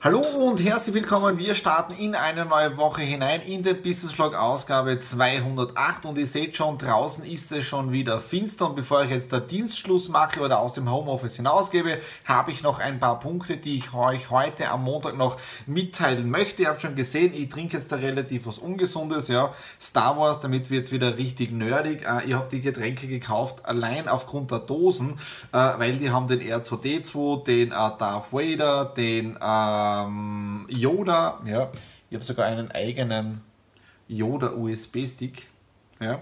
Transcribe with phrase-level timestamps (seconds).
[0.00, 1.38] Hallo und herzlich willkommen.
[1.38, 6.26] Wir starten in eine neue Woche hinein in den Business Vlog Ausgabe 208 und ihr
[6.26, 10.38] seht schon, draußen ist es schon wieder finster und bevor ich jetzt den Dienstschluss mache
[10.38, 14.68] oder aus dem Homeoffice hinausgebe, habe ich noch ein paar Punkte, die ich euch heute
[14.68, 16.62] am Montag noch mitteilen möchte.
[16.62, 20.70] Ihr habt schon gesehen, ich trinke jetzt da relativ was Ungesundes, ja, Star Wars, damit
[20.70, 22.06] wird wieder richtig nerdig.
[22.06, 25.18] Äh, ihr habt die Getränke gekauft, allein aufgrund der Dosen,
[25.52, 31.70] äh, weil die haben den R2D2, den äh, Darth Vader, den äh, ähm, Yoda, ja,
[32.10, 33.40] ich habe sogar einen eigenen
[34.08, 35.48] Yoda USB-Stick.
[36.00, 36.20] Ja.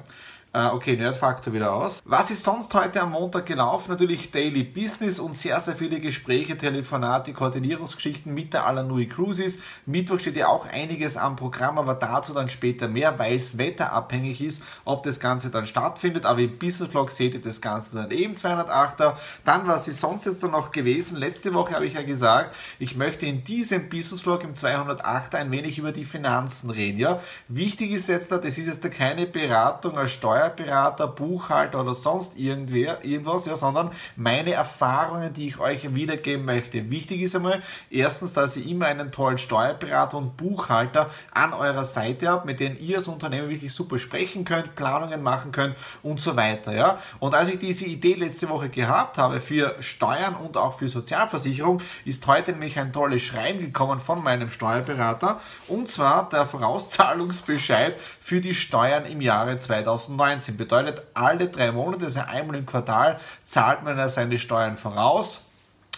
[0.56, 2.00] Äh, okay, Nerdfaktor wieder aus.
[2.06, 3.90] Was ist sonst heute am Montag gelaufen?
[3.90, 9.58] Natürlich Daily Business und sehr, sehr viele Gespräche, Telefonate, Koordinierungsgeschichten mit der Alanui Cruises.
[9.84, 14.40] Mittwoch steht ja auch einiges am Programm, aber dazu dann später mehr, weil es wetterabhängig
[14.40, 16.24] ist, ob das Ganze dann stattfindet.
[16.24, 19.12] Aber im Business Vlog seht ihr das Ganze dann eben 208er.
[19.44, 21.18] Dann, was ist sonst jetzt dann noch gewesen?
[21.18, 25.50] Letzte Woche habe ich ja gesagt, ich möchte in diesem Business Vlog im 208er ein
[25.50, 26.96] wenig über die Finanzen reden.
[26.96, 27.20] Ja?
[27.48, 33.04] Wichtig ist jetzt, das ist jetzt keine Beratung als Steuer Steuerberater, Buchhalter oder sonst irgendwer,
[33.04, 36.90] irgendwas, ja, sondern meine Erfahrungen, die ich euch wiedergeben möchte.
[36.90, 42.28] Wichtig ist einmal, erstens, dass ihr immer einen tollen Steuerberater und Buchhalter an eurer Seite
[42.28, 46.36] habt, mit denen ihr als Unternehmen wirklich super sprechen könnt, Planungen machen könnt und so
[46.36, 46.74] weiter.
[46.74, 46.98] Ja.
[47.18, 51.80] Und als ich diese Idee letzte Woche gehabt habe für Steuern und auch für Sozialversicherung,
[52.04, 58.40] ist heute nämlich ein tolles Schreiben gekommen von meinem Steuerberater und zwar der Vorauszahlungsbescheid für
[58.40, 60.35] die Steuern im Jahre 2019.
[60.40, 60.56] 2019.
[60.56, 65.42] Bedeutet, alle drei Monate, also einmal im Quartal, zahlt man ja seine Steuern voraus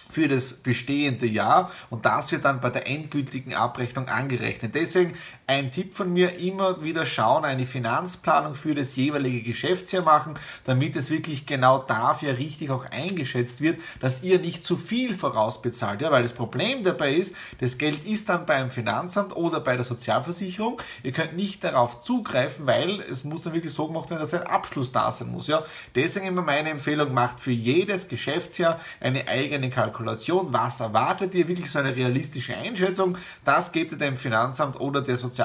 [0.09, 4.73] für das bestehende Jahr und das wird dann bei der endgültigen Abrechnung angerechnet.
[4.73, 5.13] Deswegen
[5.49, 10.95] ein Tipp von mir, immer wieder schauen, eine Finanzplanung für das jeweilige Geschäftsjahr machen, damit
[10.95, 16.03] es wirklich genau dafür richtig auch eingeschätzt wird, dass ihr nicht zu viel vorausbezahlt.
[16.03, 19.85] Ja, weil das Problem dabei ist, das Geld ist dann beim Finanzamt oder bei der
[19.85, 20.79] Sozialversicherung.
[21.01, 24.43] Ihr könnt nicht darauf zugreifen, weil es muss dann wirklich so gemacht werden, dass ein
[24.43, 25.47] Abschluss da sein muss.
[25.47, 25.63] Ja,
[25.95, 30.49] deswegen immer meine Empfehlung, macht für jedes Geschäftsjahr eine eigene Kalkulation.
[30.51, 35.17] Was erwartet ihr, wirklich so eine realistische Einschätzung, das gebt ihr dem Finanzamt oder der
[35.17, 35.38] Sozialversicherung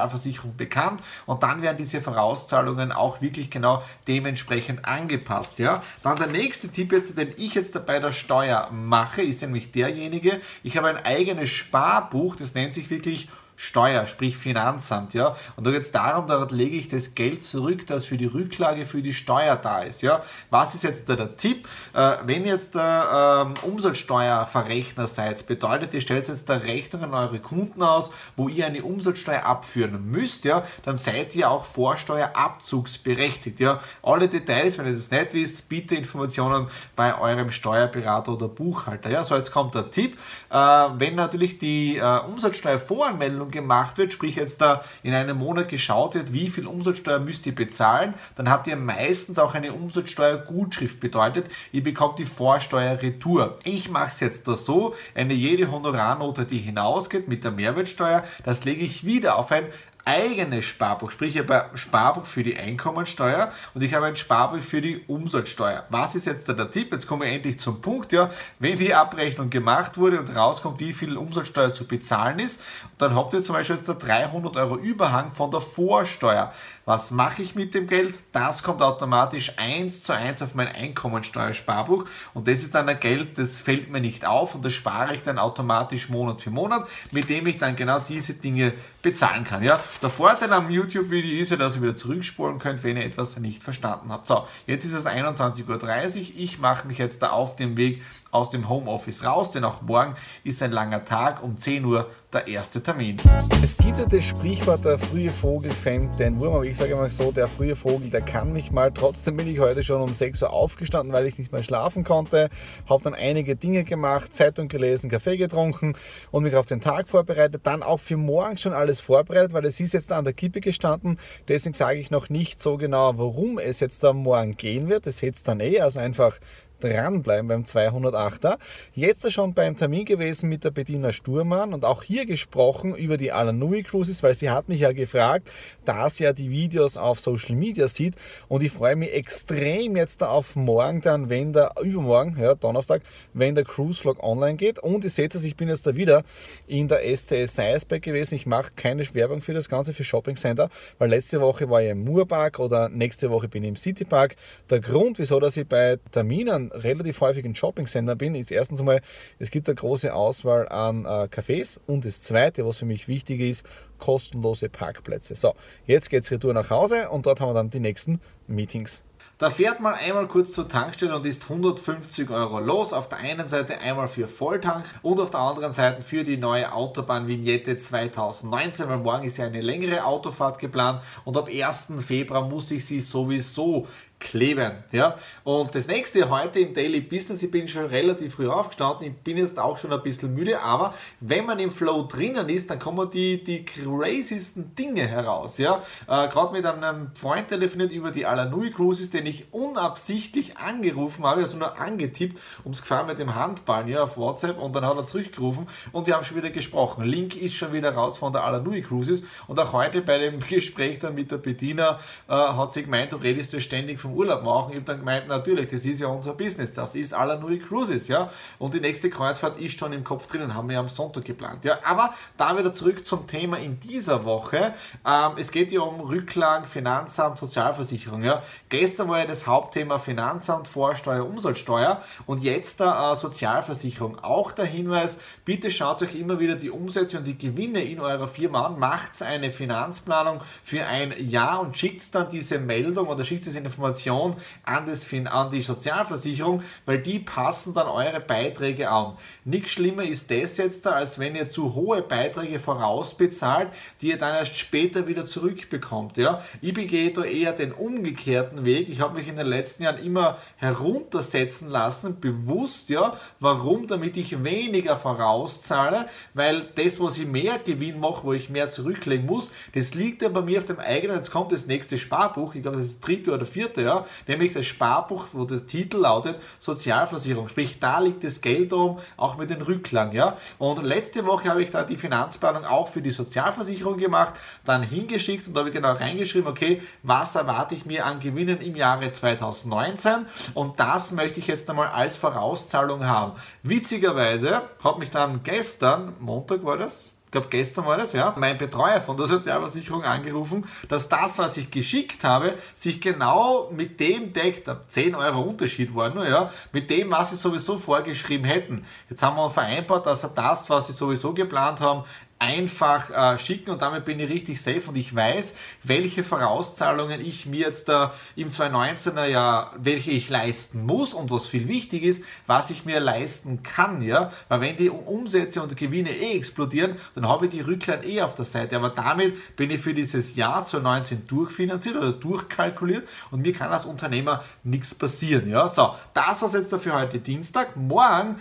[0.56, 5.59] bekannt und dann werden diese Vorauszahlungen auch wirklich genau dementsprechend angepasst.
[5.59, 5.82] Ja?
[6.03, 10.41] Dann der nächste Tipp jetzt, den ich jetzt bei der Steuer mache, ist nämlich derjenige,
[10.62, 15.37] ich habe ein eigenes Sparbuch, das nennt sich wirklich Steuer, sprich Finanzamt, ja.
[15.57, 18.87] Und da geht es darum, dort lege ich das Geld zurück, das für die Rücklage
[18.87, 20.23] für die Steuer da ist, ja.
[20.51, 21.69] Was ist jetzt da der Tipp?
[21.93, 27.39] Äh, wenn jetzt der ähm, Umsatzsteuerverrechner seid, bedeutet, ihr stellt jetzt da Rechnung an eure
[27.39, 33.81] Kunden aus, wo ihr eine Umsatzsteuer abführen müsst, ja, dann seid ihr auch Vorsteuerabzugsberechtigt, ja.
[34.03, 39.23] Alle Details, wenn ihr das nicht wisst, bitte Informationen bei eurem Steuerberater oder Buchhalter, ja.
[39.23, 40.19] So, jetzt kommt der Tipp.
[40.51, 45.69] Äh, wenn natürlich die äh, Umsatzsteuervoranmeldung Umsatzsteuerberechnung gemacht wird, sprich jetzt da in einem Monat
[45.69, 51.00] geschaut wird, wie viel Umsatzsteuer müsst ihr bezahlen, dann habt ihr meistens auch eine Umsatzsteuergutschrift
[51.00, 53.59] bedeutet, ihr bekommt die Vorsteuer retour.
[53.65, 58.65] Ich mache es jetzt da so, eine jede Honorarnote, die hinausgeht mit der Mehrwertsteuer, das
[58.65, 59.65] lege ich wieder auf ein
[60.05, 64.61] eigenes Sparbuch, sprich ich habe ein Sparbuch für die Einkommensteuer und ich habe ein Sparbuch
[64.61, 65.85] für die Umsatzsteuer.
[65.89, 66.93] Was ist jetzt der Tipp?
[66.93, 68.31] Jetzt kommen wir endlich zum Punkt, ja.
[68.59, 72.61] Wenn die Abrechnung gemacht wurde und rauskommt, wie viel Umsatzsteuer zu bezahlen ist,
[72.99, 76.53] dann habt ihr zum Beispiel jetzt da 300 Euro Überhang von der Vorsteuer.
[76.85, 78.19] Was mache ich mit dem Geld?
[78.33, 82.05] Das kommt automatisch eins zu eins auf mein Einkommensteuersparbuch
[82.35, 85.23] und das ist dann ein Geld, das fällt mir nicht auf und das spare ich
[85.23, 88.75] dann automatisch Monat für Monat, mit dem ich dann genau diese Dinge
[89.05, 89.62] bezahlen kann.
[89.62, 89.79] Ja?
[90.03, 93.62] Der Vorteil am YouTube-Video ist ja, dass ihr wieder zurückspulen könnt, wenn ihr etwas nicht
[93.62, 94.27] verstanden habt.
[94.27, 96.27] So, jetzt ist es 21.30 Uhr.
[96.37, 98.03] Ich mache mich jetzt da auf dem Weg
[98.35, 101.43] aus dem Homeoffice raus, denn auch morgen ist ein langer Tag.
[101.43, 103.17] Um 10 Uhr der erste Termin.
[103.63, 107.09] Es gibt ja das Sprichwort, der frühe Vogel fängt den Wurm, aber ich sage mal
[107.09, 108.91] so, der frühe Vogel, der kann mich mal.
[108.93, 112.51] Trotzdem bin ich heute schon um 6 Uhr aufgestanden, weil ich nicht mehr schlafen konnte.
[112.89, 115.95] Habe dann einige Dinge gemacht, Zeitung gelesen, Kaffee getrunken
[116.33, 117.61] und mich auf den Tag vorbereitet.
[117.65, 121.21] Dann auch für morgen schon alles vorbereitet, weil es ist jetzt an der Kippe gestanden.
[121.47, 125.07] Deswegen sage ich noch nicht so genau, worum es jetzt da morgen gehen wird.
[125.07, 126.41] Das seht dann eh, also einfach
[126.85, 128.59] dranbleiben beim 208er.
[128.95, 133.33] Jetzt schon beim Termin gewesen mit der Bediener Sturmann und auch hier gesprochen über die
[133.33, 135.51] Alanui Cruises, weil sie hat mich ja gefragt,
[135.85, 138.15] da sie ja die Videos auf Social Media sieht
[138.49, 143.03] und ich freue mich extrem jetzt da auf morgen dann, wenn der, übermorgen, ja, Donnerstag,
[143.33, 146.23] wenn der Cruise Vlog online geht und ihr seht es, ich bin jetzt da wieder
[146.67, 148.35] in der SCS Seisberg gewesen.
[148.35, 151.91] Ich mache keine Werbung für das Ganze, für Shopping Center, weil letzte Woche war ich
[151.91, 154.37] im Moorpark oder nächste Woche bin ich im Citypark.
[154.71, 159.00] Der Grund, wieso dass ich bei Terminen relativ häufig in Shopping-Center bin, ist erstens einmal,
[159.38, 163.41] es gibt eine große Auswahl an äh, Cafés und das zweite, was für mich wichtig
[163.41, 163.65] ist,
[163.99, 165.35] kostenlose Parkplätze.
[165.35, 165.55] So,
[165.87, 169.03] jetzt geht es retour nach Hause und dort haben wir dann die nächsten Meetings.
[169.38, 172.93] Da fährt man einmal kurz zur Tankstelle und ist 150 Euro los.
[172.93, 176.73] Auf der einen Seite einmal für Volltank und auf der anderen Seite für die neue
[176.73, 181.94] Autobahn-Vignette 2019, weil morgen ist ja eine längere Autofahrt geplant und ab 1.
[182.06, 183.88] Februar muss ich sie sowieso
[184.25, 184.73] kleben.
[184.91, 185.17] Ja?
[185.44, 189.37] Und das nächste heute im Daily Business, ich bin schon relativ früh aufgestanden, ich bin
[189.37, 193.09] jetzt auch schon ein bisschen müde, aber wenn man im Flow drinnen ist, dann kommen
[193.11, 195.59] die, die craziesten Dinge heraus.
[195.59, 195.82] Ja?
[196.09, 201.43] Äh, Gerade mit einem Freund telefoniert über die Alanui Cruises, den ich unabsichtlich angerufen habe,
[201.43, 205.06] also nur angetippt, ums Gefahren mit dem Handballen ja, auf WhatsApp und dann hat er
[205.06, 207.05] zurückgerufen und die haben schon wieder gesprochen.
[207.05, 210.99] Link ist schon wieder raus von der Alanui Cruises und auch heute bei dem Gespräch
[211.00, 211.99] dann mit der Bediener
[212.29, 214.70] äh, hat sie gemeint, du redest ja ständig vom Urlaub machen.
[214.70, 218.31] Ich habe dann gemeint, natürlich, das ist ja unser Business, das ist Alanui Cruises, ja.
[218.58, 221.78] Und die nächste Kreuzfahrt ist schon im Kopf drinnen, haben wir am Sonntag geplant, ja.
[221.84, 224.75] Aber da wieder zurück zum Thema in dieser Woche.
[225.06, 228.43] Ähm, es geht ja um Rücklagen, Finanzamt, Sozialversicherung, ja.
[228.69, 234.19] Gestern war ja das Hauptthema Finanzamt, Vorsteuer, Umsatzsteuer und jetzt der äh, Sozialversicherung.
[234.20, 238.28] Auch der Hinweis, bitte schaut euch immer wieder die Umsätze und die Gewinne in eurer
[238.28, 243.46] Firma an, macht eine Finanzplanung für ein Jahr und schickt dann diese Meldung oder schickt
[243.46, 249.17] diese Information Information an, das, an die Sozialversicherung, weil die passen dann eure Beiträge an.
[249.45, 253.69] Nichts schlimmer ist das jetzt, als wenn ihr zu hohe Beiträge vorausbezahlt,
[254.01, 256.17] die ihr dann erst später wieder zurückbekommt.
[256.17, 256.43] Ja?
[256.61, 258.89] Ich begehe da eher den umgekehrten Weg.
[258.89, 263.87] Ich habe mich in den letzten Jahren immer heruntersetzen lassen, bewusst, ja, warum?
[263.87, 269.27] Damit ich weniger vorauszahle, weil das, was ich mehr Gewinn mache, wo ich mehr zurücklegen
[269.27, 272.62] muss, das liegt ja bei mir auf dem eigenen, jetzt kommt das nächste Sparbuch, ich
[272.62, 276.41] glaube, das ist das dritte oder vierte, ja, nämlich das Sparbuch, wo der Titel lautet
[276.59, 277.49] Sozialversicherung.
[277.49, 280.15] Sprich, da liegt das Geld drum, auch mit den Rücklagen.
[280.15, 280.37] Ja.
[280.59, 284.35] Und letzte Woche habe ich da die Finanzplanung auch für die Sozialversicherung gemacht,
[284.65, 288.61] dann hingeschickt und da habe ich genau reingeschrieben, okay, was erwarte ich mir an Gewinnen
[288.61, 293.33] im Jahre 2019 und das möchte ich jetzt einmal als Vorauszahlung haben.
[293.63, 299.01] Witzigerweise hat mich dann gestern, Montag war das, glaube gestern war das, ja, mein Betreuer
[299.01, 304.71] von der Sozialversicherung angerufen, dass das, was ich geschickt habe, sich genau mit dem deckt,
[304.89, 308.87] 10 Euro Unterschied war nur, ja, mit dem, was sie sowieso vorgeschrieben hätten.
[309.11, 312.05] Jetzt haben wir vereinbart, dass er das, was sie sowieso geplant haben,
[312.44, 317.46] einfach äh, schicken und damit bin ich richtig safe und ich weiß, welche Vorauszahlungen ich
[317.46, 322.23] mir jetzt da im 2019er Jahr, welche ich leisten muss und was viel wichtig ist,
[322.47, 327.28] was ich mir leisten kann, ja, weil wenn die Umsätze und Gewinne eh explodieren, dann
[327.28, 330.62] habe ich die Rücklagen eh auf der Seite, aber damit bin ich für dieses Jahr
[330.64, 336.52] 2019 durchfinanziert oder durchkalkuliert und mir kann als Unternehmer nichts passieren, ja, so, das war's
[336.52, 338.37] jetzt dafür heute Dienstag, morgen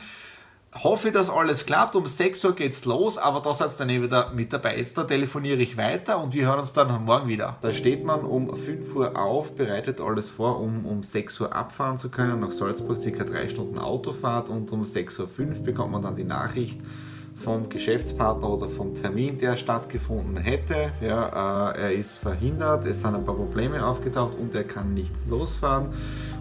[0.82, 1.96] hoffe, dass alles klappt.
[1.96, 4.78] Um 6 Uhr geht's los, aber da seid ihr dann eh wieder mit dabei.
[4.78, 7.58] Jetzt da telefoniere ich weiter und wir hören uns dann morgen wieder.
[7.62, 11.98] Da steht man um 5 Uhr auf, bereitet alles vor, um um 6 Uhr abfahren
[11.98, 12.40] zu können.
[12.40, 16.80] Nach Salzburg circa 3 Stunden Autofahrt und um 6.05 Uhr bekommt man dann die Nachricht
[17.36, 20.94] vom Geschäftspartner oder vom Termin, der stattgefunden hätte.
[21.02, 25.14] Ja, äh, er ist verhindert, es sind ein paar Probleme aufgetaucht und er kann nicht
[25.28, 25.90] losfahren.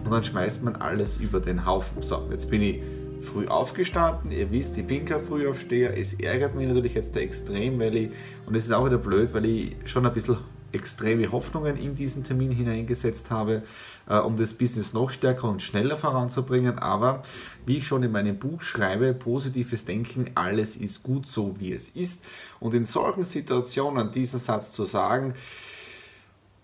[0.03, 2.01] Und dann schmeißt man alles über den Haufen.
[2.01, 2.81] So, jetzt bin ich
[3.23, 4.31] früh aufgestanden.
[4.31, 5.97] Ihr wisst, ich bin kein Frühaufsteher.
[5.97, 8.09] Es ärgert mich natürlich jetzt extrem, weil ich,
[8.45, 10.37] und es ist auch wieder blöd, weil ich schon ein bisschen
[10.73, 13.63] extreme Hoffnungen in diesen Termin hineingesetzt habe,
[14.07, 16.79] äh, um das Business noch stärker und schneller voranzubringen.
[16.79, 17.23] Aber
[17.65, 21.89] wie ich schon in meinem Buch schreibe, positives Denken, alles ist gut so, wie es
[21.89, 22.23] ist.
[22.59, 25.35] Und in solchen Situationen diesen Satz zu sagen,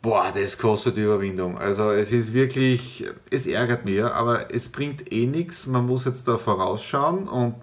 [0.02, 1.58] Boah, das kostet Überwindung.
[1.58, 5.68] Also es ist wirklich, es ärgert mich, aber es bringt eh nichts.
[5.68, 7.56] Man muss jetzt da vorausschauen und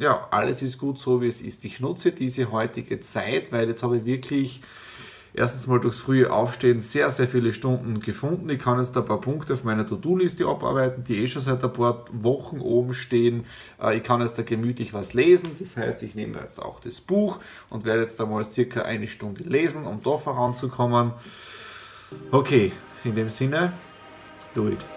[0.00, 1.64] ja, alles ist gut so, wie es ist.
[1.64, 4.62] Ich nutze diese heutige Zeit, weil jetzt habe ich wirklich
[5.32, 8.48] erstens mal durchs frühe Aufstehen sehr, sehr viele Stunden gefunden.
[8.50, 11.72] Ich kann jetzt ein paar Punkte auf meiner To-Do-Liste abarbeiten, die eh schon seit ein
[11.72, 13.44] paar Wochen oben stehen.
[13.80, 15.50] Äh, ich kann jetzt da gemütlich was lesen.
[15.60, 17.38] Das heißt, ich nehme jetzt auch das Buch
[17.70, 21.12] und werde jetzt einmal circa eine Stunde lesen, um da voranzukommen.
[22.32, 22.72] Okay,
[23.04, 23.72] in dem Sinne,
[24.54, 24.95] do it.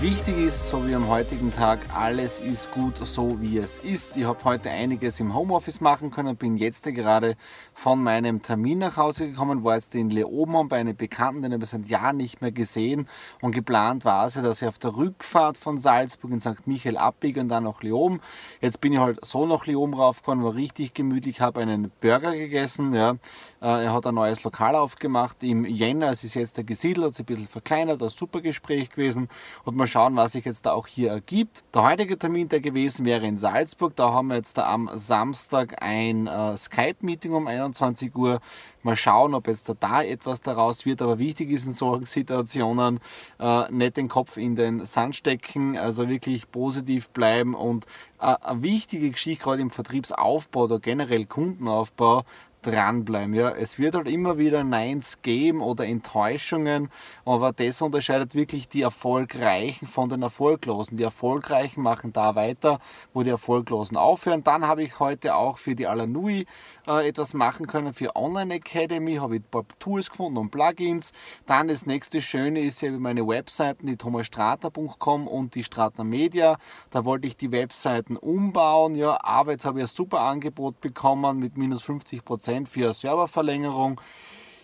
[0.00, 4.16] Wichtig ist, so wie am heutigen Tag, alles ist gut so wie es ist.
[4.16, 7.36] Ich habe heute einiges im Homeoffice machen können, bin jetzt gerade
[7.74, 11.64] von meinem Termin nach Hause gekommen, war jetzt in Leoben bei einem Bekannten, den habe
[11.64, 13.08] ich seit Jahren nicht mehr gesehen
[13.42, 16.66] und geplant war es ja, dass ich auf der Rückfahrt von Salzburg in St.
[16.66, 18.22] Michael abbiege und dann nach Leoben.
[18.62, 22.94] Jetzt bin ich halt so nach Leoben raufgefahren, war richtig gemütlich, habe einen Burger gegessen.
[22.94, 23.16] Ja.
[23.60, 27.14] Äh, er hat ein neues Lokal aufgemacht im Jänner, es ist jetzt der gesiedelt, hat
[27.16, 29.28] sich ein bisschen verkleinert, ein super Gespräch gewesen
[29.64, 31.64] und mal schauen, was sich jetzt da auch hier ergibt.
[31.74, 35.82] Der heutige Termin, der gewesen wäre in Salzburg, da haben wir jetzt da am Samstag
[35.82, 38.40] ein äh, Skype-Meeting um 21 Uhr.
[38.82, 43.00] Mal schauen, ob jetzt da, da etwas daraus wird, aber wichtig ist in solchen Situationen
[43.38, 47.84] äh, nicht den Kopf in den Sand stecken, also wirklich positiv bleiben und
[48.20, 52.24] äh, eine wichtige Geschichte gerade im Vertriebsaufbau oder generell Kundenaufbau,
[52.62, 53.34] dranbleiben.
[53.34, 56.90] Ja, es wird halt immer wieder Neins geben oder Enttäuschungen,
[57.24, 60.96] aber das unterscheidet wirklich die Erfolgreichen von den Erfolglosen.
[60.96, 62.78] Die Erfolgreichen machen da weiter,
[63.14, 64.44] wo die Erfolglosen aufhören.
[64.44, 66.46] Dann habe ich heute auch für die Alanui
[66.86, 67.94] äh, etwas machen können.
[67.94, 71.12] Für Online Academy habe ich ein paar Tools gefunden und Plugins.
[71.46, 76.58] Dann das nächste Schöne ist ja meine Webseiten, die thomasstrater.com und die Strater Media.
[76.90, 78.94] Da wollte ich die Webseiten umbauen.
[78.94, 82.92] Ja, aber jetzt habe ich ein super Angebot bekommen mit minus 50 Prozent Prozent für
[82.92, 84.00] Serververlängerung.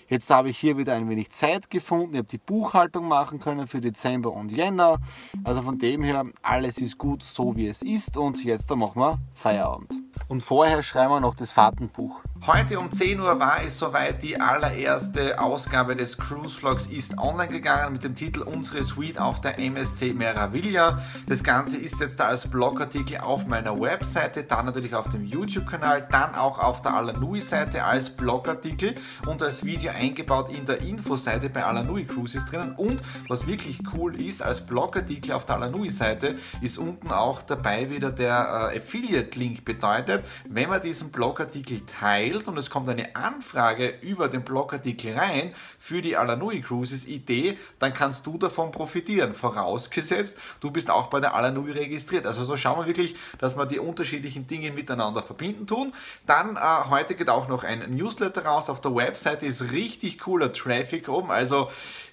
[0.08, 2.14] Jetzt habe ich hier wieder ein wenig Zeit gefunden.
[2.14, 4.98] Ich habe die Buchhaltung machen können für Dezember und Jänner.
[5.44, 8.16] Also von dem her, alles ist gut, so wie es ist.
[8.16, 9.92] Und jetzt machen wir Feierabend.
[10.26, 12.22] Und vorher schreiben wir noch das Fahrtenbuch.
[12.44, 17.48] Heute um 10 Uhr war es soweit, die allererste Ausgabe des Cruise Vlogs ist online
[17.48, 21.02] gegangen mit dem Titel Unsere Suite auf der MSC Meraviglia.
[21.26, 26.06] Das Ganze ist jetzt da als Blogartikel auf meiner Webseite, dann natürlich auf dem YouTube-Kanal,
[26.08, 28.94] dann auch auf der Alanui-Seite als Blogartikel
[29.26, 32.76] und als Video eingebaut in der Infoseite bei Alanui Cruises drinnen.
[32.76, 38.12] Und was wirklich cool ist, als Blogartikel auf der Alanui-Seite ist unten auch dabei wieder
[38.12, 43.94] der äh, Affiliate-Link bedeutet, wenn man diesen Blogartikel teilt, erstellt und es kommt eine Anfrage
[44.00, 49.34] über den Blogartikel rein für die Alanui Cruises Idee, dann kannst du davon profitieren.
[49.34, 52.26] Vorausgesetzt, du bist auch bei der Alanui registriert.
[52.26, 55.92] Also so schauen wir wirklich, dass wir die unterschiedlichen Dinge miteinander verbinden tun.
[56.26, 58.68] Dann äh, heute geht auch noch ein Newsletter raus.
[58.68, 61.30] Auf der Webseite ist richtig cooler Traffic oben.
[61.30, 61.68] Also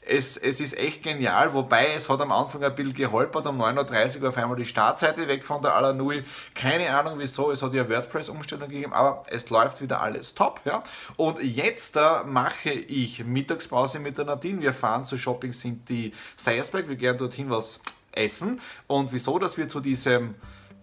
[0.05, 4.21] es, es ist echt genial, wobei es hat am Anfang ein bisschen geholpert, um 9.30
[4.21, 6.23] Uhr auf einmal die Startseite weg von der Alanui.
[6.53, 10.61] Keine Ahnung wieso, es hat ja WordPress-Umstellung gegeben, aber es läuft wieder alles top.
[10.65, 10.83] Ja?
[11.15, 14.61] Und jetzt da mache ich Mittagspause mit der Nadine.
[14.61, 15.53] Wir fahren zu Shopping
[15.87, 17.79] die Seiersberg, wir gehen dorthin was
[18.11, 18.61] essen.
[18.87, 20.35] Und wieso, dass wir zu diesem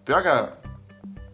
[0.04, 0.56] Burger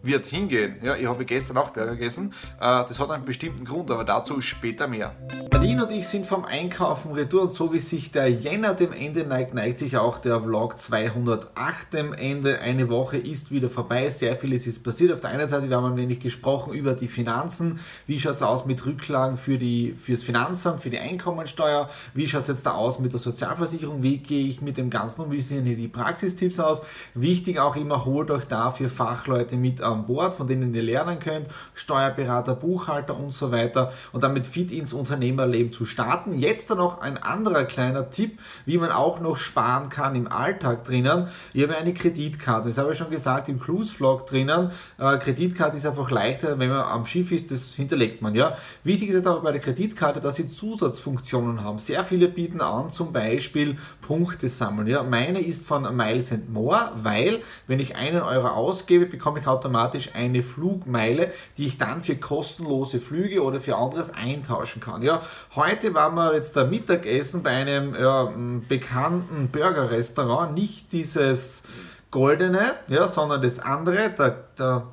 [0.06, 0.76] wird hingehen.
[0.82, 2.32] Ja, ich habe gestern auch Burger gegessen.
[2.58, 5.12] Äh, das hat einen bestimmten Grund, aber dazu später mehr.
[5.52, 9.24] Nadine und ich sind vom Einkaufen retour und so wie sich der Jänner dem Ende
[9.24, 12.60] neigt, neigt sich auch der Vlog 208 dem Ende.
[12.60, 15.12] Eine Woche ist wieder vorbei, sehr vieles ist passiert.
[15.12, 17.80] Auf der einen Seite, wir haben ein wenig gesprochen über die Finanzen.
[18.06, 21.88] Wie schaut es aus mit Rücklagen für die, fürs Finanzamt, für die Einkommensteuer?
[22.14, 24.02] Wie schaut es jetzt da aus mit der Sozialversicherung?
[24.02, 25.30] Wie gehe ich mit dem Ganzen um?
[25.30, 26.82] Wie sehen hier die Praxistipps aus?
[27.14, 31.18] Wichtig auch immer, holt euch dafür Fachleute mit an an Bord, von denen ihr lernen
[31.18, 36.32] könnt, Steuerberater, Buchhalter und so weiter und damit fit ins Unternehmerleben zu starten.
[36.32, 40.84] Jetzt dann noch ein anderer kleiner Tipp, wie man auch noch sparen kann im Alltag
[40.84, 41.28] drinnen.
[41.52, 44.70] Ich habe eine Kreditkarte, das habe ich schon gesagt im Cruise Vlog drinnen.
[44.98, 48.34] Äh, Kreditkarte ist einfach leichter, wenn man am Schiff ist, das hinterlegt man.
[48.34, 48.56] Ja.
[48.84, 51.78] Wichtig ist aber bei der Kreditkarte, dass sie Zusatzfunktionen haben.
[51.78, 54.88] Sehr viele bieten an, zum Beispiel Punkte sammeln.
[54.88, 55.02] Ja.
[55.02, 60.10] Meine ist von Miles More, weil wenn ich einen Euro ausgebe, bekomme ich automatisch automatisch
[60.14, 65.02] eine Flugmeile, die ich dann für kostenlose Flüge oder für anderes eintauschen kann.
[65.02, 65.20] Ja,
[65.54, 68.32] heute waren wir jetzt da Mittagessen bei einem ja,
[68.68, 71.62] bekannten Burgerrestaurant, nicht dieses
[72.10, 74.86] goldene, ja, sondern das andere, der, der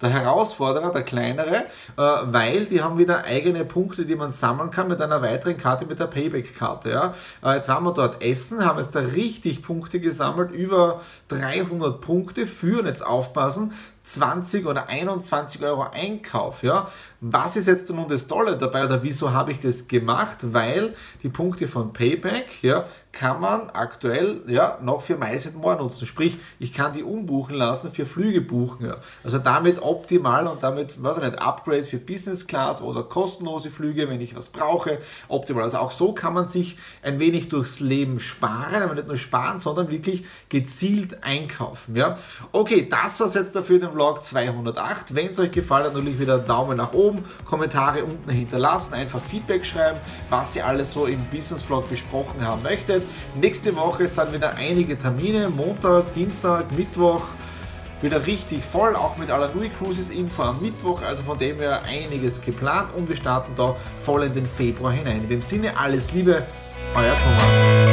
[0.00, 1.66] der Herausforderer, der kleinere,
[1.96, 5.86] äh, weil die haben wieder eigene Punkte, die man sammeln kann mit einer weiteren Karte,
[5.86, 6.90] mit der Payback-Karte.
[6.90, 7.14] Ja.
[7.44, 12.46] Äh, jetzt waren wir dort essen, haben jetzt da richtig Punkte gesammelt, über 300 Punkte,
[12.46, 13.72] führen jetzt aufpassen,
[14.14, 16.62] 20 oder 21 Euro Einkauf.
[16.62, 16.88] Ja?
[17.20, 20.38] Was ist jetzt nun das Tolle dabei oder wieso habe ich das gemacht?
[20.42, 26.06] Weil die Punkte von Payback ja, kann man aktuell ja, noch für Miles More nutzen.
[26.06, 28.86] Sprich, ich kann die umbuchen lassen für Flüge buchen.
[28.86, 28.96] Ja.
[29.22, 34.08] Also damit optimal und damit, was ich nicht, Upgrades für Business Class oder kostenlose Flüge,
[34.08, 34.98] wenn ich was brauche,
[35.28, 35.64] optimal.
[35.64, 39.58] Also auch so kann man sich ein wenig durchs Leben sparen, aber nicht nur sparen,
[39.58, 41.96] sondern wirklich gezielt einkaufen.
[41.96, 42.18] Ja.
[42.52, 45.14] Okay, das war's jetzt dafür den Vlog 208.
[45.14, 49.64] Wenn es euch gefallen hat, natürlich wieder Daumen nach oben, Kommentare unten hinterlassen, einfach Feedback
[49.64, 53.02] schreiben, was ihr alles so im Business Vlog besprochen haben möchtet.
[53.34, 55.48] Nächste Woche sind wieder einige Termine.
[55.50, 57.22] Montag, Dienstag, Mittwoch
[58.02, 61.02] wieder richtig voll, auch mit aller Nui Cruises Info am Mittwoch.
[61.02, 65.22] Also von dem her einiges geplant und wir starten da voll in den Februar hinein.
[65.22, 66.42] In dem Sinne alles Liebe,
[66.94, 67.89] euer Thomas.